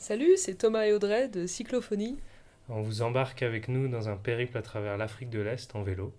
Salut, 0.00 0.38
c'est 0.38 0.54
Thomas 0.54 0.86
et 0.86 0.94
Audrey 0.94 1.28
de 1.28 1.46
Cyclophonie. 1.46 2.18
On 2.70 2.80
vous 2.80 3.02
embarque 3.02 3.42
avec 3.42 3.68
nous 3.68 3.86
dans 3.86 4.08
un 4.08 4.16
périple 4.16 4.56
à 4.56 4.62
travers 4.62 4.96
l'Afrique 4.96 5.28
de 5.28 5.40
l'Est 5.40 5.76
en 5.76 5.82
vélo. 5.82 6.14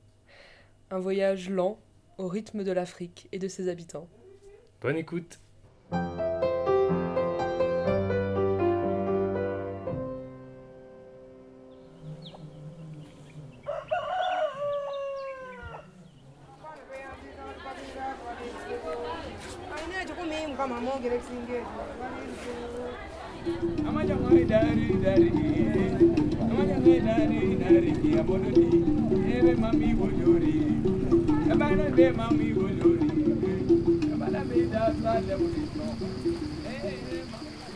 Un 0.92 1.00
voyage 1.00 1.50
lent 1.50 1.79
au 2.20 2.28
rythme 2.28 2.63
de 2.63 2.71
l'Afrique 2.71 3.28
et 3.31 3.39
de 3.39 3.47
ses 3.47 3.70
habitants. 3.70 4.07
Bonne 4.81 4.97
écoute 4.97 5.39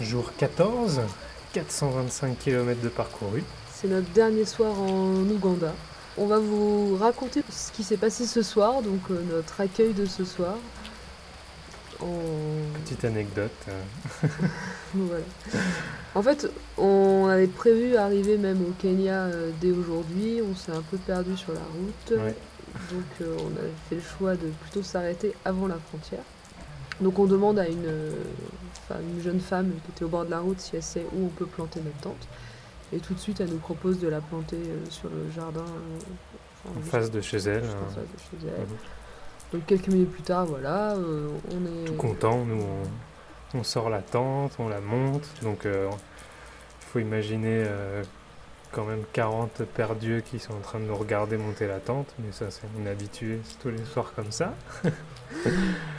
Jour 0.02 0.32
14, 0.38 1.02
425 1.54 2.38
km 2.40 2.82
de 2.82 2.90
parcouru. 2.90 3.44
C'est 3.74 3.88
notre 3.88 4.10
dernier 4.12 4.46
soir 4.46 4.80
en 4.80 5.14
Ouganda. 5.30 5.74
On 6.18 6.28
va 6.28 6.40
vous 6.40 6.96
raconter 6.98 7.44
ce 7.50 7.72
qui 7.72 7.84
s'est 7.84 7.98
passé 7.98 8.26
ce 8.26 8.42
soir, 8.42 8.82
donc 8.82 9.02
euh, 9.12 9.22
notre 9.30 9.60
accueil 9.60 9.94
de 9.94 10.06
ce 10.06 10.24
soir. 10.24 10.56
Petite 12.84 13.06
anecdote. 13.06 13.52
euh. 13.68 14.28
Voilà. 14.94 15.24
En 16.14 16.22
fait, 16.22 16.50
on 16.78 17.28
avait 17.28 17.48
prévu 17.48 17.98
arriver 17.98 18.38
même 18.38 18.62
au 18.62 18.72
Kenya 18.82 19.24
euh, 19.26 19.52
dès 19.60 19.72
aujourd'hui. 19.72 20.42
On 20.42 20.56
s'est 20.56 20.72
un 20.72 20.82
peu 20.82 20.98
perdu 20.98 21.36
sur 21.36 21.54
la 21.54 21.60
route. 21.60 22.20
Ouais. 22.20 22.36
Donc 22.92 23.06
euh, 23.22 23.38
on 23.40 23.52
a 23.58 23.68
fait 23.90 23.96
le 23.96 24.02
choix 24.02 24.36
de 24.36 24.48
plutôt 24.62 24.84
s'arrêter 24.84 25.34
avant 25.46 25.68
la 25.68 25.78
frontière. 25.78 26.24
Donc 27.02 27.20
on 27.20 27.26
demande 27.26 27.60
à 27.60 27.68
une, 27.68 27.86
euh, 27.86 28.12
jeune 29.22 29.40
femme 29.40 29.72
qui 29.84 29.92
était 29.92 30.06
au 30.06 30.08
bord 30.10 30.26
de 30.26 30.32
la 30.32 30.40
route 30.40 30.60
si 30.60 30.76
elle 30.76 30.84
sait 30.84 31.06
où 31.14 31.26
on 31.26 31.30
peut 31.30 31.46
planter 31.46 31.82
notre 31.82 32.00
tente. 32.00 32.28
Et 32.94 33.00
tout 33.00 33.14
de 33.14 33.20
suite, 33.20 33.42
elle 33.42 33.50
nous 33.50 33.58
propose 33.58 34.00
de 34.00 34.08
la 34.08 34.22
planter 34.22 34.58
euh, 34.58 34.86
sur 34.90 35.10
le 35.10 35.30
jardin. 35.36 35.66
En 36.66 36.82
face 36.82 37.12
de 37.12 37.22
chez 37.22 37.38
elle. 37.38 37.64
en 37.64 37.68
hein. 37.68 37.88
face 37.90 37.96
de 37.96 38.40
chez 38.40 38.48
elle. 38.48 38.62
Mhm. 38.62 38.78
Donc 39.54 39.66
quelques 39.66 39.88
minutes 39.88 40.12
plus 40.12 40.24
tard, 40.24 40.46
voilà, 40.46 40.94
euh, 40.94 41.30
on 41.52 41.66
est... 41.66 41.86
Tout 41.86 41.94
content, 41.94 42.44
nous 42.46 42.64
on, 43.54 43.64
sort 43.64 43.90
la 43.90 44.02
tente, 44.02 44.54
on 44.60 44.68
la 44.68 44.82
monte. 44.82 45.28
Donc 45.44 45.62
il 45.66 45.90
faut 46.80 47.00
imaginer 47.00 47.64
euh, 47.66 48.04
quand 48.76 48.84
même 48.86 49.04
40 49.14 49.64
perdus 49.74 50.22
qui 50.30 50.38
sont 50.38 50.54
en 50.54 50.60
train 50.60 50.80
de 50.80 50.86
nous 50.86 50.96
regarder 50.96 51.38
monter 51.38 51.66
la 51.68 51.80
tente. 51.80 52.08
Mais 52.20 52.32
ça, 52.34 52.52
c'est 52.52 52.62
on 52.80 52.86
est 52.86 52.90
habitué, 52.90 53.40
c'est 53.46 53.58
tous 53.60 53.70
les 53.70 53.84
soirs 53.86 54.12
comme 54.16 54.32
ça. 54.32 54.54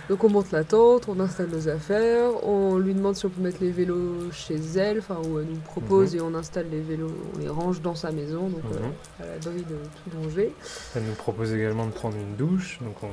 Donc 0.09 0.23
on 0.23 0.29
monte 0.31 0.53
la 0.53 0.63
tente, 0.63 1.09
on 1.09 1.19
installe 1.19 1.49
nos 1.49 1.69
affaires, 1.69 2.31
on 2.47 2.79
lui 2.79 2.95
demande 2.95 3.17
si 3.17 3.27
on 3.27 3.29
peut 3.29 3.41
mettre 3.43 3.59
les 3.61 3.71
vélos 3.73 4.31
chez 4.31 4.55
elle, 4.77 4.99
enfin 5.01 5.17
où 5.29 5.41
elle 5.41 5.47
nous 5.47 5.57
propose 5.57 6.13
Mhm. 6.15 6.19
et 6.19 6.23
on 6.23 6.35
installe 6.35 6.67
les 6.71 6.81
vélos, 6.81 7.11
on 7.35 7.39
les 7.41 7.49
range 7.49 7.81
dans 7.83 7.97
sa 7.97 8.13
maison, 8.13 8.49
donc 8.49 8.63
Mhm. 8.65 8.79
euh, 9.23 9.25
à 9.25 9.27
l'abri 9.35 9.63
de 9.63 9.75
tout 10.05 10.17
danger. 10.17 10.55
Elle 10.95 11.03
nous 11.05 11.15
propose 11.15 11.53
également 11.53 11.87
de 11.87 11.91
prendre 11.93 12.17
une 12.17 12.37
douche. 12.37 12.79
Donc 12.83 13.03
on, 13.03 13.09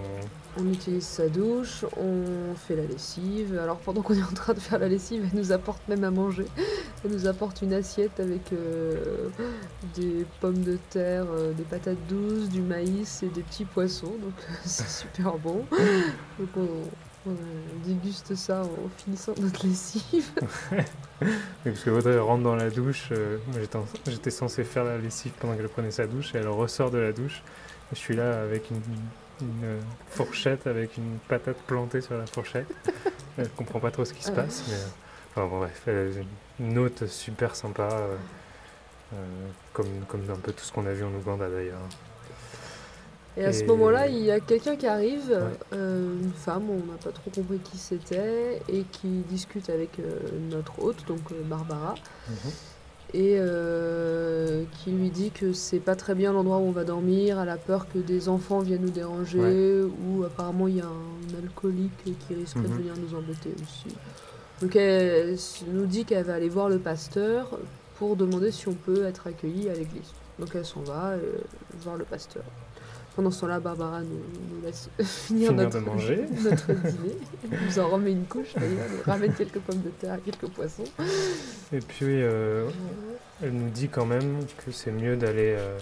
On 0.62 0.72
utilise 0.72 1.04
sa 1.08 1.30
douche, 1.30 1.84
on 1.98 2.54
fait 2.56 2.76
la 2.76 2.84
lessive. 2.86 3.58
Alors 3.60 3.78
pendant 3.78 4.04
qu'on 4.04 4.14
est 4.14 4.22
en 4.22 4.36
train 4.36 4.54
de 4.54 4.60
faire 4.60 4.78
la 4.78 4.88
lessive, 4.88 5.28
elle 5.32 5.40
nous 5.40 5.52
apporte 5.52 5.82
même 5.88 6.04
à 6.04 6.12
manger. 6.12 6.46
Elle 7.06 7.12
nous 7.12 7.28
apporte 7.28 7.62
une 7.62 7.74
assiette 7.74 8.20
avec 8.20 8.54
euh, 8.54 9.30
des 9.96 10.26
pommes 10.40 10.62
de 10.64 10.78
terre, 10.90 11.26
euh, 11.32 11.52
des 11.54 11.64
patates 11.64 11.98
douces, 12.08 12.48
du 12.50 12.62
maïs 12.62 13.24
et 13.24 13.28
des 13.28 13.42
petits 13.42 13.66
poissons. 13.66 14.14
Donc 14.22 14.34
c'est 14.66 14.88
super 14.88 15.34
bon. 15.38 15.66
Donc 16.40 16.50
on, 16.56 17.30
on 17.30 17.36
déguste 17.86 18.36
ça 18.36 18.62
en 18.64 18.90
finissant 19.04 19.34
notre 19.40 19.66
lessive. 19.68 20.30
Parce 21.64 21.80
que 21.84 21.90
Audrey 21.90 22.18
rentre 22.20 22.44
dans 22.44 22.56
la 22.56 22.70
douche. 22.70 23.10
euh, 23.12 23.38
moi, 23.48 23.58
j'étais 23.62 23.76
en- 23.78 23.86
j'étais 24.08 24.32
censé 24.32 24.64
faire 24.64 24.84
la 24.84 24.98
lessive 24.98 25.32
pendant 25.40 25.56
qu'elle 25.56 25.70
prenait 25.70 25.92
sa 25.92 26.06
douche 26.08 26.34
et 26.36 26.38
elle 26.38 26.48
ressort 26.50 26.92
de 26.92 26.98
la 27.00 27.12
douche. 27.12 27.42
Et 27.92 27.96
je 27.96 28.00
suis 28.00 28.16
là 28.16 28.42
avec 28.42 28.70
une, 28.72 28.78
une, 29.42 29.64
euh, 29.66 29.80
fourchette, 30.10 30.68
avec 30.68 30.98
une 30.98 31.18
patate 31.28 31.58
plantée 31.68 32.02
sur 32.02 32.18
la 32.18 32.26
fourchette. 32.26 32.68
elle 33.38 33.50
comprend 33.50 33.80
pas 33.80 33.92
trop 33.92 34.06
ce 34.06 34.14
qui 34.14 34.24
se 34.24 34.32
passe. 34.32 34.64
Mais, 34.70 34.76
enfin, 35.36 35.48
bon, 35.48 35.60
bref, 35.60 35.88
une 36.60 36.78
hôte 36.78 37.08
super 37.08 37.56
sympa. 37.56 37.90
euh, 37.92 38.16
euh, 39.14 39.18
comme, 39.74 39.86
comme 40.08 40.22
un 40.32 40.40
peu 40.40 40.52
tout 40.54 40.64
ce 40.64 40.72
qu'on 40.72 40.88
a 40.88 40.92
vu 40.94 41.04
en 41.04 41.14
Ouganda 41.14 41.48
d'ailleurs. 41.48 41.78
Et 43.38 43.46
à 43.46 43.54
ce 43.54 43.62
Et- 43.64 43.68
moment-là, 43.68 44.08
il 44.08 44.18
y 44.24 44.32
a 44.32 44.40
quelqu'un 44.40 44.76
qui 44.76 44.88
arrive, 44.88 45.28
Ouais. 45.30 45.78
euh, 45.78 46.14
une 46.24 46.32
femme, 46.34 46.68
on 46.70 46.78
n'a 46.92 46.98
pas 47.04 47.12
trop 47.12 47.30
compris 47.30 47.60
qui 47.60 47.78
c'était, 47.78 48.62
et 48.70 48.84
qui 48.92 49.08
discute 49.30 49.70
avec 49.70 50.00
euh, 50.00 50.20
notre 50.50 50.82
hôte, 50.84 51.06
donc 51.08 51.20
euh, 51.32 51.44
Barbara. 51.44 51.94
et 53.16 53.36
euh, 53.38 54.64
qui 54.84 54.90
lui 54.92 55.10
dit 55.12 55.30
que 55.30 55.54
c'est 55.54 55.80
pas 55.80 55.96
très 55.96 56.16
bien 56.16 56.34
l'endroit 56.34 56.58
où 56.58 56.62
on 56.68 56.72
va 56.72 56.84
dormir, 56.84 57.40
elle 57.40 57.50
a 57.50 57.58
peur 57.58 57.86
que 57.94 58.00
des 58.00 58.28
enfants 58.30 58.60
viennent 58.62 58.82
nous 58.82 58.90
déranger, 58.90 59.84
ou 59.84 60.24
apparemment 60.24 60.68
il 60.68 60.78
y 60.78 60.82
a 60.82 60.86
un 60.88 61.38
alcoolique 61.44 62.04
qui 62.28 62.34
risquerait 62.34 62.64
de 62.64 62.68
Mhm. 62.70 62.78
venir 62.78 62.94
nous 62.98 63.16
embêter 63.16 63.54
aussi. 63.62 63.96
Donc 64.64 64.78
elle 64.78 65.36
nous 65.74 65.86
dit 65.86 66.06
qu'elle 66.06 66.24
va 66.24 66.36
aller 66.36 66.48
voir 66.48 66.70
le 66.70 66.80
pasteur 66.80 67.60
pour 67.98 68.16
demander 68.16 68.50
si 68.50 68.70
on 68.70 68.74
peut 68.74 69.06
être 69.06 69.28
accueilli 69.28 69.70
à 69.70 69.74
l'église. 69.74 70.14
Donc 70.40 70.50
elle 70.56 70.66
s'en 70.66 70.80
va 70.84 71.10
euh, 71.10 71.20
voir 71.82 71.98
le 71.98 72.06
pasteur. 72.06 72.44
Pendant 73.18 73.30
ce 73.30 73.42
temps-là, 73.42 73.60
Barbara 73.60 74.00
nous, 74.00 74.08
nous 74.08 74.66
laisse 74.66 74.90
finir, 75.04 75.50
Finir 75.50 75.54
notre, 75.54 75.80
de 75.80 75.84
manger. 75.86 76.26
notre 76.46 76.68
dîner. 76.68 77.18
Elle 77.52 77.60
nous 77.68 77.80
en 77.80 77.90
remet 77.90 78.12
une 78.14 78.24
couche, 78.24 78.54
d'ailleurs, 78.56 78.88
ramène 79.06 79.34
quelques 79.34 79.60
pommes 79.60 79.82
de 79.82 79.90
terre, 79.90 80.18
quelques 80.24 80.48
poissons. 80.54 80.86
Et 81.74 81.80
puis, 81.80 82.22
euh, 82.24 82.70
elle 83.44 83.52
nous 83.52 83.70
dit 83.70 83.90
quand 83.90 84.06
même 84.06 84.46
que 84.66 84.72
c'est 84.72 84.92
mieux 84.92 85.18
d'aller. 85.18 85.58
euh, 85.60 85.78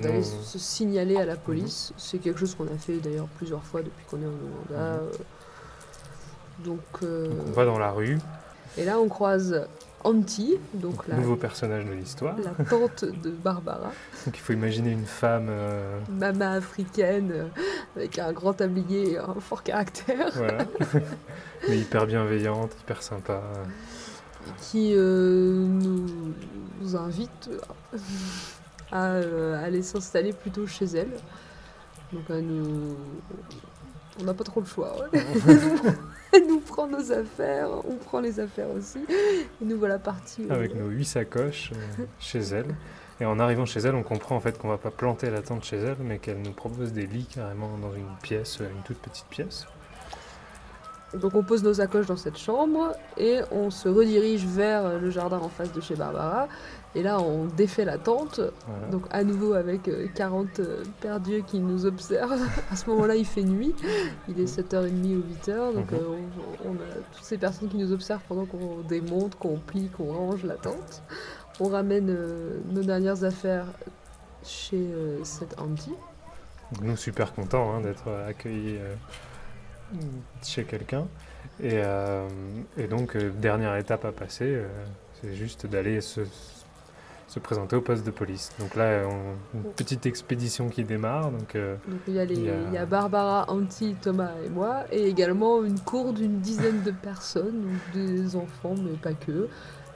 d'aller 0.00 0.22
se 0.22 0.58
signaler 0.60 1.16
à 1.16 1.26
la 1.26 1.36
police. 1.36 1.92
C'est 1.98 2.18
quelque 2.18 2.38
chose 2.38 2.54
qu'on 2.54 2.68
a 2.68 2.78
fait 2.78 2.98
d'ailleurs 2.98 3.28
plusieurs 3.36 3.64
fois 3.64 3.82
depuis 3.82 4.04
qu'on 4.08 4.22
est 4.22 4.26
en 4.26 4.28
Ouganda. 4.28 5.02
Mhm. 5.02 5.08
Donc, 6.64 6.80
euh, 7.02 7.28
donc 7.28 7.46
on 7.48 7.52
va 7.52 7.64
dans 7.64 7.78
la 7.78 7.90
rue, 7.90 8.18
et 8.76 8.84
là 8.84 8.98
on 8.98 9.08
croise 9.08 9.66
Auntie, 10.02 10.56
donc 10.72 10.96
donc 10.96 11.08
la, 11.08 11.16
nouveau 11.16 11.36
personnage 11.36 11.84
de 11.84 11.92
l'histoire. 11.92 12.34
la 12.38 12.64
tante 12.64 13.04
de 13.04 13.30
Barbara, 13.30 13.92
Donc 14.26 14.34
il 14.34 14.40
faut 14.40 14.54
imaginer 14.54 14.92
une 14.92 15.04
femme, 15.04 15.48
euh, 15.50 16.00
maman 16.08 16.52
africaine 16.52 17.30
euh, 17.32 17.48
avec 17.96 18.18
un 18.18 18.32
grand 18.32 18.54
tablier 18.54 19.12
et 19.12 19.18
un 19.18 19.34
fort 19.40 19.62
caractère, 19.62 20.30
voilà, 20.34 20.64
mais 21.68 21.78
hyper 21.78 22.06
bienveillante, 22.06 22.72
hyper 22.80 23.02
sympa. 23.02 23.42
qui 24.62 24.94
euh, 24.94 25.66
nous, 25.66 26.06
invite 26.96 27.50
à 28.90 29.16
aller 29.62 29.82
s'installer 29.82 30.32
plutôt 30.32 30.66
chez 30.66 30.86
elle. 30.86 31.12
Donc 32.10 32.28
nous... 32.30 32.96
on 34.18 34.24
n'a 34.24 34.32
pas 34.32 34.44
trop 34.44 34.60
le 34.60 34.66
choix. 34.66 34.96
ouais. 35.12 35.24
Elle 36.32 36.46
nous 36.48 36.60
prend 36.60 36.86
nos 36.86 37.12
affaires, 37.12 37.68
on 37.88 37.96
prend 37.96 38.20
les 38.20 38.38
affaires 38.40 38.70
aussi. 38.70 38.98
Et 39.08 39.64
nous 39.64 39.78
voilà 39.78 39.98
partis. 39.98 40.46
euh, 40.50 40.54
Avec 40.54 40.74
nos 40.74 40.86
huit 40.88 41.04
sacoches 41.04 41.72
euh, 41.74 42.04
chez 42.18 42.40
elle. 42.40 42.74
Et 43.20 43.26
en 43.26 43.38
arrivant 43.38 43.66
chez 43.66 43.80
elle, 43.80 43.94
on 43.94 44.02
comprend 44.02 44.36
en 44.36 44.40
fait 44.40 44.56
qu'on 44.58 44.68
va 44.68 44.78
pas 44.78 44.90
planter 44.90 45.28
la 45.30 45.42
tente 45.42 45.64
chez 45.64 45.76
elle, 45.76 45.96
mais 46.00 46.18
qu'elle 46.18 46.40
nous 46.40 46.52
propose 46.52 46.92
des 46.92 47.06
lits 47.06 47.26
carrément 47.26 47.76
dans 47.78 47.92
une 47.94 48.06
pièce, 48.22 48.60
euh, 48.60 48.68
une 48.74 48.82
toute 48.82 48.98
petite 48.98 49.26
pièce. 49.26 49.66
Donc 51.12 51.34
on 51.34 51.42
pose 51.42 51.64
nos 51.64 51.74
sacoches 51.74 52.06
dans 52.06 52.16
cette 52.16 52.38
chambre 52.38 52.92
et 53.18 53.40
on 53.50 53.70
se 53.70 53.88
redirige 53.88 54.46
vers 54.46 55.00
le 55.00 55.10
jardin 55.10 55.38
en 55.38 55.48
face 55.48 55.72
de 55.72 55.80
chez 55.80 55.96
Barbara. 55.96 56.46
Et 56.96 57.02
là 57.04 57.20
on 57.20 57.44
défait 57.44 57.84
la 57.84 57.98
tente, 57.98 58.40
Voilà. 58.66 58.86
donc 58.90 59.04
à 59.10 59.22
nouveau 59.22 59.52
avec 59.52 59.86
euh, 59.86 60.06
40 60.14 60.58
euh, 60.58 60.82
perdus 61.00 61.44
qui 61.46 61.60
nous 61.60 61.86
observent. 61.86 62.42
À 62.72 62.74
ce 62.76 62.90
moment-là 62.90 63.14
il 63.14 63.24
fait 63.26 63.44
nuit, 63.44 63.74
il 64.28 64.40
est 64.40 64.46
7h30 64.46 65.16
ou 65.16 65.22
8h, 65.22 65.72
donc 65.74 65.92
Mhm. 65.92 65.98
euh, 65.98 66.16
on, 66.64 66.70
on 66.70 66.74
a 66.74 66.94
toutes 67.14 67.24
ces 67.24 67.38
personnes 67.38 67.68
qui 67.68 67.76
nous 67.76 67.92
observent 67.92 68.22
pendant 68.28 68.44
qu'on 68.44 68.80
démonte, 68.88 69.36
qu'on 69.36 69.56
plie, 69.58 69.88
qu'on 69.96 70.12
range 70.12 70.44
la 70.44 70.54
tente. 70.56 71.02
On 71.60 71.68
ramène 71.68 72.08
euh, 72.10 72.58
nos 72.72 72.82
dernières 72.82 73.22
affaires 73.22 73.66
chez 74.42 74.76
euh, 74.78 75.22
cette. 75.22 75.56
Donc 75.56 76.82
nous 76.82 76.96
super 76.96 77.32
contents 77.34 77.72
hein, 77.72 77.82
d'être 77.82 78.08
euh, 78.08 78.28
accueillis 78.30 78.78
euh, 78.78 78.94
chez 80.42 80.64
quelqu'un. 80.64 81.06
Et, 81.62 81.72
euh, 81.74 82.26
et 82.78 82.86
donc 82.86 83.14
euh, 83.16 83.30
dernière 83.30 83.76
étape 83.76 84.04
à 84.04 84.12
passer, 84.12 84.44
euh, 84.46 84.66
c'est 85.20 85.34
juste 85.34 85.66
d'aller 85.66 86.00
se, 86.00 86.20
se 87.30 87.38
présenter 87.38 87.76
au 87.76 87.80
poste 87.80 88.04
de 88.04 88.10
police. 88.10 88.50
Donc 88.58 88.74
là, 88.74 89.02
on- 89.08 89.56
une 89.58 89.62
petite 89.72 90.04
expédition 90.04 90.68
qui 90.68 90.82
démarre. 90.82 91.30
Donc 91.30 91.54
euh, 91.54 91.76
Donc 91.86 92.00
il 92.08 92.14
y, 92.14 92.18
a 92.18 92.24
les- 92.24 92.34
Il 92.34 92.44
y 92.44 92.50
a- 92.50 92.60
il 92.68 92.74
y 92.74 92.76
a 92.78 92.86
Barbara, 92.86 93.48
Auntie, 93.50 93.94
Thomas 94.02 94.32
et 94.44 94.48
moi, 94.48 94.82
et 94.90 95.06
également 95.06 95.62
une 95.64 95.78
cour 95.78 96.12
d'une 96.12 96.40
dizaine 96.40 96.82
de 96.82 96.90
personnes, 96.90 97.62
donc 97.62 97.94
des 97.94 98.34
enfants, 98.34 98.74
mais 98.76 98.96
pas 98.96 99.12
que, 99.12 99.46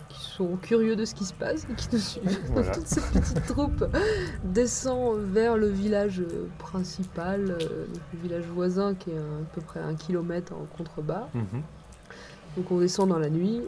qui 0.08 0.20
sont 0.30 0.54
curieux 0.62 0.94
de 0.94 1.04
ce 1.04 1.12
qui 1.12 1.24
se 1.24 1.34
passe 1.34 1.64
et 1.68 1.74
qui 1.74 1.88
nous 1.92 1.98
suivent. 1.98 2.38
Voilà. 2.52 2.66
Donc 2.68 2.74
toute 2.76 2.86
cette 2.86 3.10
petite 3.10 3.46
troupe 3.48 3.84
descend 4.44 5.18
vers 5.18 5.56
le 5.56 5.66
village 5.68 6.20
euh, 6.20 6.46
principal, 6.58 7.50
euh, 7.50 7.58
donc 7.86 8.02
le 8.12 8.18
village 8.20 8.44
voisin 8.54 8.94
qui 8.94 9.10
est 9.10 9.16
à, 9.18 9.20
à 9.20 9.44
peu 9.54 9.60
près 9.60 9.80
un 9.80 9.94
kilomètre 9.96 10.52
en 10.52 10.66
contrebas. 10.76 11.28
Mhm. 11.34 11.62
Donc 12.56 12.70
on 12.70 12.78
descend 12.78 13.08
dans 13.08 13.18
la 13.18 13.30
nuit. 13.30 13.62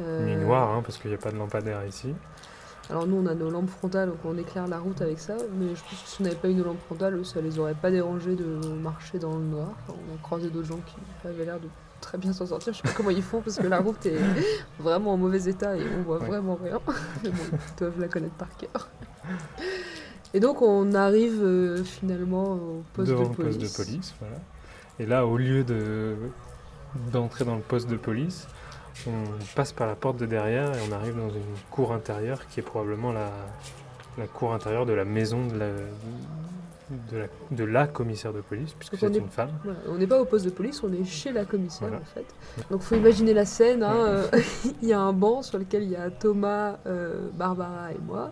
euh, 0.00 0.26
Nuit 0.26 0.44
noire, 0.44 0.70
hein, 0.74 0.82
parce 0.84 0.98
qu'il 0.98 1.08
n'y 1.10 1.16
a 1.16 1.18
pas 1.18 1.30
de 1.30 1.38
lampadaire 1.38 1.84
ici. 1.86 2.14
Alors 2.90 3.06
nous 3.06 3.16
on 3.16 3.26
a 3.26 3.34
nos 3.34 3.50
lampes 3.50 3.68
frontales, 3.70 4.08
donc 4.10 4.18
on 4.24 4.36
éclaire 4.38 4.68
la 4.68 4.78
route 4.78 5.00
avec 5.02 5.18
ça, 5.18 5.36
mais 5.58 5.74
je 5.74 5.80
pense 5.82 6.02
que 6.02 6.08
si 6.08 6.20
on 6.20 6.24
n'avait 6.24 6.36
pas 6.36 6.48
eu 6.48 6.54
nos 6.54 6.64
lampes 6.64 6.80
frontales, 6.86 7.24
ça 7.24 7.40
les 7.40 7.58
aurait 7.58 7.74
pas 7.74 7.90
dérangés 7.90 8.36
de 8.36 8.44
marcher 8.82 9.18
dans 9.18 9.34
le 9.36 9.44
noir. 9.44 9.68
Enfin, 9.88 9.98
on 10.10 10.14
a 10.14 10.18
croisé 10.22 10.48
d'autres 10.50 10.68
gens 10.68 10.80
qui 10.86 10.94
avaient 11.26 11.44
l'air 11.44 11.58
de 11.58 11.66
très 12.00 12.16
bien 12.18 12.32
s'en 12.32 12.46
sortir. 12.46 12.72
Je 12.72 12.78
sais 12.78 12.82
pas 12.84 12.94
comment 12.96 13.10
ils 13.10 13.22
font 13.22 13.40
parce 13.40 13.56
que 13.56 13.66
la 13.66 13.80
route 13.80 14.06
est 14.06 14.18
vraiment 14.78 15.14
en 15.14 15.16
mauvais 15.16 15.42
état 15.48 15.76
et 15.76 15.82
on 15.98 16.02
voit 16.02 16.18
Ouais. 16.20 16.28
vraiment 16.28 16.58
rien. 16.62 16.78
Mais 17.24 17.30
bon, 17.30 17.42
ils 17.52 17.78
doivent 17.78 18.00
la 18.00 18.08
connaître 18.08 18.34
par 18.34 18.56
cœur. 18.56 18.88
Et 20.34 20.38
donc 20.40 20.62
on 20.62 20.92
arrive 20.94 21.40
euh, 21.42 21.82
finalement 21.82 22.52
au 22.54 22.82
poste 22.94 23.10
devant 23.10 23.22
de 23.24 23.28
le 23.30 23.34
police. 23.34 23.56
poste 23.58 23.78
de 23.80 23.84
police, 23.84 24.14
voilà. 24.20 24.36
Et 24.98 25.06
là, 25.06 25.26
au 25.26 25.36
lieu 25.36 25.64
de 25.64 26.14
d'entrer 27.12 27.44
dans 27.44 27.56
le 27.56 27.60
poste 27.62 27.88
de 27.90 27.96
police, 27.96 28.46
on 29.06 29.54
passe 29.54 29.72
par 29.72 29.86
la 29.86 29.94
porte 29.94 30.16
de 30.16 30.26
derrière 30.26 30.72
et 30.76 30.80
on 30.88 30.92
arrive 30.92 31.16
dans 31.16 31.30
une 31.30 31.42
cour 31.70 31.92
intérieure 31.92 32.46
qui 32.48 32.60
est 32.60 32.62
probablement 32.62 33.12
la, 33.12 33.30
la 34.18 34.26
cour 34.26 34.52
intérieure 34.54 34.86
de 34.86 34.92
la 34.92 35.04
maison 35.04 35.46
de 35.46 35.56
la, 35.58 35.66
de 37.12 37.18
la, 37.18 37.26
de 37.50 37.64
la 37.64 37.86
commissaire 37.86 38.32
de 38.32 38.40
police, 38.40 38.72
puisque 38.74 38.96
c'est 38.96 39.06
est- 39.14 39.18
une 39.18 39.28
femme. 39.28 39.50
Voilà, 39.64 39.78
on 39.88 39.94
n'est 39.96 40.06
pas 40.06 40.20
au 40.20 40.24
poste 40.24 40.44
de 40.44 40.50
police, 40.50 40.82
on 40.84 40.92
est 40.92 41.04
chez 41.04 41.32
la 41.32 41.44
commissaire 41.44 41.88
Voilà. 41.88 42.02
en 42.02 42.14
fait. 42.14 42.24
Donc 42.70 42.80
faut 42.82 42.94
imaginer 42.94 43.34
la 43.34 43.44
scène. 43.44 43.82
hein, 43.82 43.94
euh, 43.96 44.26
il 44.82 44.88
y 44.88 44.92
a 44.92 45.00
un 45.00 45.12
banc 45.12 45.42
sur 45.42 45.58
lequel 45.58 45.82
il 45.82 45.90
y 45.90 45.96
a 45.96 46.10
Thomas, 46.10 46.76
euh, 46.86 47.28
Barbara 47.34 47.92
et 47.92 47.98
moi. 48.06 48.30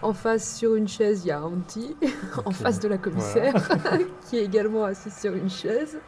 En 0.00 0.12
face 0.12 0.56
sur 0.56 0.76
une 0.76 0.86
chaise, 0.86 1.22
il 1.24 1.28
y 1.28 1.30
a 1.32 1.42
Auntie, 1.42 1.96
en 2.44 2.50
Ok. 2.50 2.54
face 2.54 2.78
de 2.78 2.86
la 2.88 2.98
commissaire, 2.98 3.52
qui 4.30 4.38
est 4.38 4.44
également 4.44 4.84
assise 4.84 5.16
sur 5.16 5.34
une 5.34 5.50
chaise. 5.50 5.98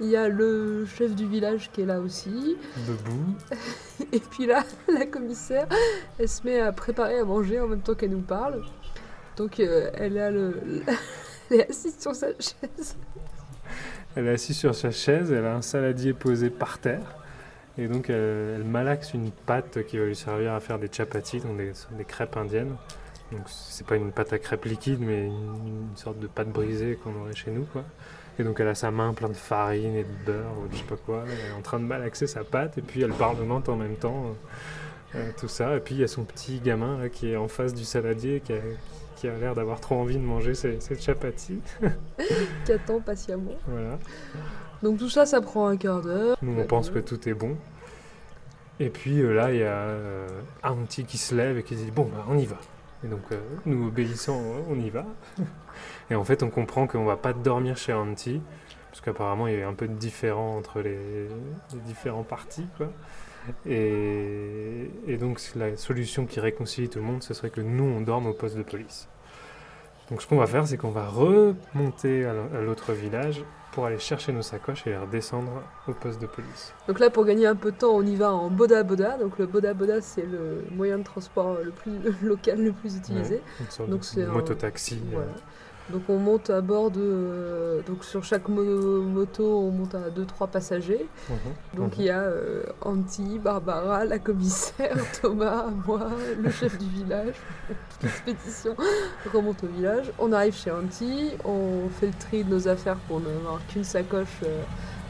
Il 0.00 0.08
y 0.08 0.16
a 0.16 0.28
le 0.28 0.84
chef 0.84 1.14
du 1.14 1.26
village 1.26 1.70
qui 1.72 1.82
est 1.82 1.86
là 1.86 2.00
aussi. 2.00 2.56
Debout, 2.88 3.34
Et 4.12 4.18
puis 4.18 4.46
là, 4.46 4.64
la 4.92 5.06
commissaire, 5.06 5.68
elle 6.18 6.28
se 6.28 6.42
met 6.44 6.58
à 6.60 6.72
préparer 6.72 7.20
à 7.20 7.24
manger 7.24 7.60
en 7.60 7.68
même 7.68 7.82
temps 7.82 7.94
qu'elle 7.94 8.10
nous 8.10 8.20
parle. 8.20 8.62
Donc 9.36 9.60
euh, 9.60 9.90
elle, 9.94 10.18
a 10.18 10.30
le... 10.32 10.56
elle 11.50 11.60
est 11.60 11.70
assise 11.70 11.96
sur 12.00 12.14
sa 12.16 12.28
chaise. 12.32 12.96
elle 14.16 14.26
est 14.26 14.30
assise 14.32 14.56
sur 14.56 14.74
sa 14.74 14.90
chaise, 14.90 15.30
elle 15.30 15.46
a 15.46 15.54
un 15.54 15.62
saladier 15.62 16.14
posé 16.14 16.50
par 16.50 16.78
terre. 16.78 17.14
Et 17.78 17.86
donc 17.86 18.10
elle, 18.10 18.56
elle 18.56 18.64
malaxe 18.64 19.14
une 19.14 19.30
pâte 19.30 19.86
qui 19.86 19.98
va 19.98 20.06
lui 20.06 20.16
servir 20.16 20.52
à 20.52 20.58
faire 20.60 20.80
des 20.80 20.88
chapatis, 20.90 21.40
donc 21.40 21.56
des, 21.58 21.72
des 21.96 22.04
crêpes 22.04 22.36
indiennes. 22.36 22.74
Donc 23.32 23.42
c'est 23.46 23.86
pas 23.86 23.96
une 23.96 24.12
pâte 24.12 24.32
à 24.32 24.38
crêpes 24.38 24.64
liquide, 24.64 25.00
mais 25.00 25.26
une, 25.26 25.88
une 25.90 25.96
sorte 25.96 26.18
de 26.18 26.26
pâte 26.26 26.48
brisée 26.48 26.98
qu'on 27.02 27.14
aurait 27.20 27.34
chez 27.34 27.50
nous, 27.50 27.64
quoi. 27.64 27.84
Et 28.38 28.42
donc 28.42 28.58
elle 28.60 28.68
a 28.68 28.74
sa 28.74 28.90
main 28.90 29.12
plein 29.12 29.28
de 29.28 29.34
farine 29.34 29.94
et 29.96 30.04
de 30.04 30.24
beurre 30.26 30.58
ou 30.62 30.66
de 30.66 30.72
je 30.72 30.78
sais 30.78 30.84
pas 30.84 30.96
quoi. 30.96 31.24
Elle 31.26 31.50
est 31.50 31.58
en 31.58 31.62
train 31.62 31.78
de 31.78 31.84
malaxer 31.84 32.26
sa 32.26 32.42
pâte 32.42 32.78
et 32.78 32.82
puis 32.82 33.02
elle 33.02 33.12
parlemente 33.12 33.68
en 33.68 33.76
même 33.76 33.96
temps 33.96 34.34
euh, 35.14 35.18
euh, 35.18 35.30
tout 35.38 35.48
ça. 35.48 35.76
Et 35.76 35.80
puis 35.80 35.96
il 35.96 36.00
y 36.00 36.04
a 36.04 36.08
son 36.08 36.24
petit 36.24 36.60
gamin 36.60 36.98
là, 36.98 37.08
qui 37.08 37.30
est 37.30 37.36
en 37.36 37.48
face 37.48 37.74
du 37.74 37.84
saladier 37.84 38.40
qui 38.40 38.54
a, 38.54 38.60
qui 39.16 39.28
a 39.28 39.36
l'air 39.36 39.54
d'avoir 39.54 39.80
trop 39.80 39.96
envie 39.96 40.16
de 40.16 40.22
manger 40.22 40.54
ses 40.54 40.78
chapatis. 40.98 41.60
qui 42.64 42.72
attend 42.72 43.00
patiemment. 43.00 43.56
Voilà. 43.66 43.98
Donc 44.82 44.98
tout 44.98 45.10
ça, 45.10 45.26
ça 45.26 45.40
prend 45.40 45.66
un 45.66 45.76
quart 45.76 46.00
d'heure. 46.00 46.38
Nous, 46.40 46.58
on 46.58 46.64
pense 46.64 46.88
que 46.88 46.98
tout 46.98 47.28
est 47.28 47.34
bon. 47.34 47.56
Et 48.78 48.88
puis 48.88 49.20
euh, 49.20 49.34
là, 49.34 49.52
il 49.52 49.60
y 49.60 49.64
a 49.64 49.76
euh, 49.76 50.26
Auntie 50.62 51.04
qui 51.04 51.18
se 51.18 51.34
lève 51.34 51.58
et 51.58 51.62
qui 51.62 51.74
dit 51.74 51.90
Bon, 51.90 52.04
bah, 52.04 52.24
on 52.28 52.38
y 52.38 52.46
va. 52.46 52.56
Et 53.04 53.08
donc, 53.08 53.22
euh, 53.32 53.40
nous 53.64 53.88
obéissant, 53.88 54.40
on 54.68 54.78
y 54.78 54.90
va. 54.90 55.06
et 56.10 56.14
en 56.14 56.24
fait, 56.24 56.42
on 56.42 56.50
comprend 56.50 56.86
qu'on 56.86 57.04
va 57.04 57.16
pas 57.16 57.32
dormir 57.32 57.76
chez 57.76 57.92
Auntie, 57.92 58.42
parce 58.90 59.00
qu'apparemment, 59.00 59.46
il 59.46 59.58
y 59.58 59.62
a 59.62 59.68
un 59.68 59.74
peu 59.74 59.88
de 59.88 59.94
différent 59.94 60.56
entre 60.56 60.80
les, 60.80 61.28
différents 61.86 62.24
partis. 62.24 62.66
Et, 63.66 65.16
donc, 65.18 65.40
la 65.56 65.76
solution 65.76 66.26
qui 66.26 66.40
réconcilie 66.40 66.88
tout 66.88 66.98
le 66.98 67.04
monde, 67.04 67.22
ce 67.22 67.32
serait 67.32 67.50
que 67.50 67.62
nous, 67.62 67.84
on 67.84 68.00
dorme 68.00 68.26
au 68.26 68.34
poste 68.34 68.56
de 68.56 68.62
police. 68.62 69.08
Donc, 70.10 70.20
ce 70.20 70.26
qu'on 70.26 70.36
va 70.36 70.46
faire, 70.46 70.66
c'est 70.66 70.76
qu'on 70.76 70.90
va 70.90 71.08
remonter 71.08 72.26
à 72.26 72.60
l'autre 72.60 72.92
village 72.92 73.42
pour 73.72 73.86
aller 73.86 73.98
chercher 73.98 74.32
nos 74.32 74.42
sacoches 74.42 74.86
et 74.86 74.90
les 74.90 74.96
redescendre 74.96 75.62
au 75.86 75.92
poste 75.92 76.20
de 76.20 76.26
police. 76.26 76.74
Donc 76.88 76.98
là, 76.98 77.08
pour 77.10 77.24
gagner 77.24 77.46
un 77.46 77.54
peu 77.54 77.70
de 77.70 77.76
temps, 77.76 77.92
on 77.94 78.02
y 78.02 78.16
va 78.16 78.32
en 78.32 78.50
boda 78.50 78.82
boda. 78.82 79.16
Donc 79.18 79.38
le 79.38 79.46
boda 79.46 79.74
boda, 79.74 80.00
c'est 80.00 80.26
le 80.26 80.64
moyen 80.72 80.98
de 80.98 81.04
transport 81.04 81.58
le 81.62 81.70
plus 81.70 81.92
local 82.22 82.60
le 82.62 82.72
plus 82.72 82.96
utilisé. 82.96 83.40
Une 83.60 83.70
sorte 83.70 83.88
Donc 83.90 84.04
c'est 84.04 84.24
un- 84.24 84.32
mototaxi. 84.32 85.00
euh. 85.14 85.20
Donc 85.92 86.02
on 86.08 86.18
monte 86.18 86.50
à 86.50 86.60
bord 86.60 86.90
de... 86.90 87.00
euh, 87.02 87.82
donc 87.86 88.04
sur 88.04 88.22
chaque 88.24 88.48
mo- 88.48 89.02
moto, 89.02 89.44
on 89.60 89.70
monte 89.70 89.94
à 89.94 90.08
2-3 90.10 90.48
passagers. 90.50 91.06
mhm, 91.28 91.36
Donc 91.74 91.92
mhm. 91.94 91.98
il 91.98 92.04
y 92.04 92.10
a 92.10 92.20
euh, 92.20 92.62
Anti, 92.82 93.38
Barbara, 93.38 94.04
la 94.04 94.18
commissaire, 94.18 94.96
Thomas, 95.22 95.66
moi, 95.86 96.08
le 96.40 96.50
chef 96.50 96.78
du 96.78 96.86
village. 96.88 97.34
Toute 97.68 98.02
l'expédition 98.04 98.76
remonte 99.32 99.64
au 99.64 99.66
village. 99.68 100.12
On 100.18 100.32
arrive 100.32 100.54
chez 100.54 100.70
Anti, 100.70 101.30
on 101.44 101.88
fait 101.98 102.06
le 102.06 102.12
tri 102.18 102.44
de 102.44 102.50
nos 102.50 102.68
affaires 102.68 102.96
pour 103.08 103.20
n'avoir 103.20 103.60
qu'une 103.68 103.84
sacoche 103.84 104.28
euh, 104.44 104.62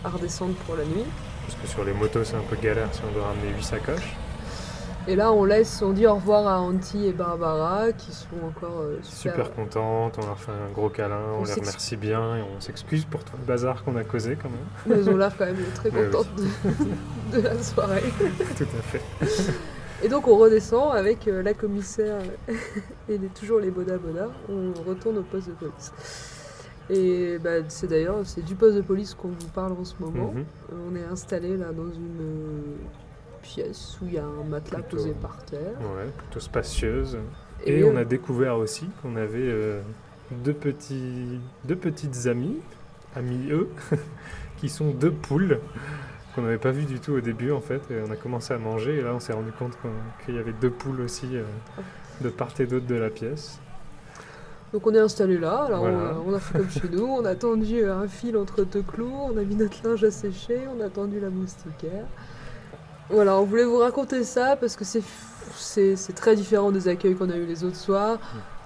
à 0.04 0.08
redescendre 0.08 0.54
pour 0.66 0.76
la 0.76 0.84
nuit. 0.84 1.04
Parce 1.46 1.60
que 1.60 1.66
sur 1.68 1.84
les 1.84 1.92
motos, 1.92 2.24
c'est 2.24 2.36
un 2.36 2.42
peu 2.48 2.56
galère 2.56 2.88
si 2.92 3.00
on 3.08 3.12
doit 3.12 3.26
ramener 3.26 3.48
8 3.56 3.62
sacoches. 3.62 4.16
Et 5.08 5.16
là, 5.16 5.32
on 5.32 5.44
laisse, 5.44 5.82
on 5.82 5.92
dit 5.92 6.06
au 6.06 6.14
revoir 6.14 6.46
à 6.46 6.60
Anti 6.60 7.06
et 7.06 7.12
Barbara 7.12 7.90
qui 7.92 8.12
sont 8.12 8.26
encore 8.46 8.80
euh, 8.82 8.98
super. 9.02 9.32
Super 9.46 9.54
contentes, 9.54 10.18
on 10.22 10.26
leur 10.26 10.38
fait 10.38 10.52
un 10.52 10.70
gros 10.72 10.88
câlin, 10.90 11.20
on, 11.36 11.40
On 11.40 11.44
les 11.44 11.54
remercie 11.54 11.96
bien 11.96 12.36
et 12.36 12.42
on 12.42 12.60
s'excuse 12.60 13.06
pour 13.06 13.24
tout 13.24 13.36
le 13.40 13.44
bazar 13.44 13.82
qu'on 13.82 13.96
a 13.96 14.04
causé 14.04 14.36
quand 14.40 14.50
même. 14.50 14.98
Elles 14.98 15.08
ont 15.08 15.16
l'air 15.16 15.32
quand 15.36 15.46
même 15.46 15.56
très 15.74 15.90
Mais 15.94 16.04
contentes 16.10 16.28
de, 16.36 17.38
de 17.38 17.42
la 17.42 17.60
soirée. 17.62 18.02
Tout 18.56 18.64
à 18.64 18.82
fait. 18.82 19.00
Et 20.02 20.08
donc 20.08 20.28
on 20.28 20.36
redescend 20.36 20.92
avec 20.94 21.26
euh, 21.28 21.42
la 21.42 21.54
commissaire 21.54 22.20
et 23.08 23.18
les- 23.18 23.28
toujours 23.28 23.58
les 23.58 23.70
boda 23.70 23.96
boda. 23.98 24.28
On 24.48 24.72
retourne 24.88 25.18
au 25.18 25.22
poste 25.22 25.48
de 25.48 25.54
police. 25.54 25.92
Et 26.90 27.38
bah, 27.38 27.50
c'est 27.68 27.86
d'ailleurs 27.86 28.18
c'est 28.24 28.44
du 28.44 28.54
poste 28.54 28.76
de 28.76 28.80
police 28.82 29.14
qu'on 29.14 29.28
vous 29.28 29.48
parle 29.54 29.72
en 29.72 29.84
ce 29.84 29.94
moment. 29.98 30.32
Mhm. 30.34 30.44
On 30.90 30.94
est 30.96 31.04
installé 31.04 31.56
là 31.56 31.66
dans 31.72 31.90
une 31.92 32.76
pièce 33.42 33.98
où 34.00 34.06
il 34.06 34.14
y 34.14 34.18
a 34.18 34.24
un 34.24 34.44
matelas 34.44 34.80
Plutôt. 34.80 34.96
posé 34.96 35.12
par 35.12 35.42
terre. 35.44 35.78
Ouais, 35.80 36.10
plutôt 36.16 36.40
spacieuse. 36.40 37.18
Et, 37.64 37.84
on 37.84 37.96
a 37.96 38.04
découvert 38.04 38.56
aussi 38.56 38.88
qu'on 39.02 39.16
avait 39.16 39.38
euh, 39.40 39.80
deux, 40.30 40.54
petits, 40.54 41.40
deux 41.64 41.76
petites 41.76 42.26
amies, 42.26 42.58
amies 43.14 43.50
eux, 43.50 43.68
qui 44.58 44.68
sont 44.68 44.90
deux 44.90 45.10
poules 45.12 45.60
qu'on 46.34 46.42
n'avait 46.42 46.58
pas 46.58 46.70
vues 46.70 46.84
du 46.84 47.00
tout 47.00 47.12
au 47.12 47.20
début 47.20 47.50
en 47.52 47.60
fait. 47.60 47.82
Et 47.90 48.00
on 48.06 48.10
a 48.10 48.16
commencé 48.16 48.54
à 48.54 48.58
manger 48.58 48.96
et 48.98 49.02
là 49.02 49.14
on 49.14 49.20
s'est 49.20 49.32
rendu 49.32 49.52
compte 49.52 49.76
qu'il 50.24 50.36
y 50.36 50.38
avait 50.38 50.54
deux 50.60 50.70
poules 50.70 51.00
aussi 51.02 51.26
euh, 51.36 51.42
de 52.22 52.28
part 52.30 52.52
et 52.58 52.66
d'autre 52.66 52.86
de 52.86 52.94
la 52.94 53.10
pièce. 53.10 53.58
Donc 54.72 54.86
on 54.86 54.94
est 54.94 55.00
installé 55.00 55.36
là, 55.36 55.64
alors 55.64 55.80
Voilà. 55.80 56.14
on, 56.24 56.30
a, 56.30 56.32
on 56.32 56.34
a 56.34 56.38
fait 56.38 56.58
comme 56.58 56.70
chez 56.70 56.88
nous, 56.92 57.04
on 57.04 57.24
a 57.24 57.34
tendu 57.34 57.84
un 57.84 58.06
fil 58.06 58.36
entre 58.36 58.62
deux 58.62 58.82
clous, 58.82 59.12
on 59.12 59.36
a 59.36 59.42
mis 59.42 59.56
notre 59.56 59.76
linge 59.86 60.04
à 60.04 60.12
sécher, 60.12 60.60
on 60.74 60.80
a 60.80 60.88
tendu 60.88 61.18
la 61.18 61.28
moustiquaire. 61.28 62.06
Voilà, 63.10 63.36
on 63.38 63.44
voulait 63.44 63.64
vous 63.64 63.78
raconter 63.78 64.24
ça 64.24 64.56
parce 64.56 64.76
que 64.76 64.84
c'est 64.84 65.02
c'est 65.56 65.96
c'est 65.96 66.12
très 66.12 66.36
différent 66.36 66.70
des 66.70 66.88
accueils 66.88 67.14
qu'on 67.14 67.30
a 67.30 67.36
eu 67.36 67.46
les 67.46 67.64
autres 67.64 67.76
soirs. 67.76 68.18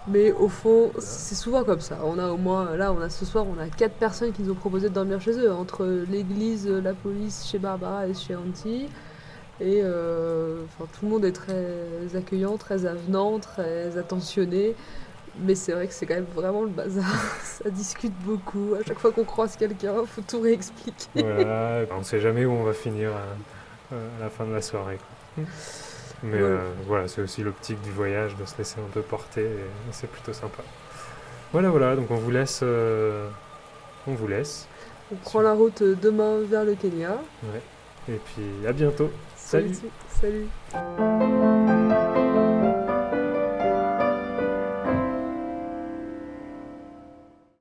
Mais 0.06 0.32
au 0.32 0.48
fond, 0.48 0.90
c'est 0.98 1.34
souvent 1.34 1.64
comme 1.64 1.80
ça. 1.80 1.98
On 2.04 2.18
a 2.18 2.28
au 2.28 2.36
moins, 2.36 2.76
là, 2.76 2.92
on 2.92 3.00
a 3.00 3.08
ce 3.08 3.24
soir, 3.24 3.46
on 3.48 3.58
a 3.58 3.68
quatre 3.68 3.94
personnes 3.94 4.32
qui 4.32 4.42
nous 4.42 4.52
ont 4.52 4.56
proposé 4.56 4.90
de 4.90 4.94
dormir 4.94 5.18
chez 5.18 5.32
eux, 5.32 5.50
entre 5.50 5.86
l'église, 6.10 6.68
la 6.68 6.92
police, 6.92 7.48
chez 7.50 7.58
Barbara 7.58 8.06
et 8.06 8.12
chez 8.12 8.34
Auntie. 8.34 8.88
Et 9.60 9.80
euh, 9.82 10.62
enfin, 10.64 10.86
tout 10.92 11.06
le 11.06 11.10
monde 11.10 11.24
est 11.24 11.32
très 11.32 12.14
accueillant, 12.14 12.58
très 12.58 12.84
avenant, 12.84 13.38
très 13.38 13.96
attentionné. 13.96 14.74
Mais 15.40 15.54
c'est 15.54 15.72
vrai 15.72 15.86
que 15.86 15.94
c'est 15.94 16.04
quand 16.04 16.14
même 16.14 16.26
vraiment 16.34 16.62
le 16.62 16.68
bazar. 16.68 17.06
Ça 17.42 17.70
discute 17.70 18.14
beaucoup. 18.24 18.74
À 18.78 18.84
chaque 18.86 18.98
fois 18.98 19.10
qu'on 19.10 19.24
croise 19.24 19.56
quelqu'un, 19.56 19.94
il 20.02 20.06
faut 20.06 20.20
tout 20.20 20.40
réexpliquer. 20.40 21.08
Voilà, 21.14 21.86
on 21.92 21.98
ne 21.98 22.04
sait 22.04 22.20
jamais 22.20 22.44
où 22.44 22.52
on 22.52 22.62
va 22.62 22.74
finir 22.74 23.10
à, 23.10 23.22
à 24.18 24.24
la 24.24 24.30
fin 24.30 24.44
de 24.44 24.52
la 24.52 24.62
soirée. 24.62 24.98
quoi. 25.36 25.44
Mais 26.22 26.36
Ouais. 26.36 26.42
euh, 26.42 26.58
voilà, 26.86 27.06
c'est 27.08 27.20
aussi 27.20 27.42
l'optique 27.42 27.80
du 27.82 27.90
voyage, 27.90 28.34
de 28.36 28.44
se 28.46 28.56
laisser 28.58 28.76
un 28.80 28.90
peu 28.92 29.02
porter, 29.02 29.42
et 29.44 29.92
c'est 29.92 30.10
plutôt 30.10 30.32
sympa. 30.32 30.62
Voilà, 31.52 31.68
voilà, 31.70 31.96
donc 31.96 32.10
on 32.10 32.16
vous 32.16 32.30
laisse. 32.30 32.60
euh, 32.62 33.28
on 34.06 34.14
vous 34.14 34.26
laisse. 34.28 34.66
On 35.12 35.16
prend 35.16 35.40
la 35.42 35.52
route 35.52 35.82
demain 35.82 36.38
vers 36.48 36.64
le 36.64 36.74
Kenya. 36.74 37.18
Ouais. 37.42 37.60
Et 38.08 38.18
puis 38.24 38.66
à 38.66 38.72
bientôt. 38.72 39.10
Salut. 39.36 39.76
Salut. 40.20 41.33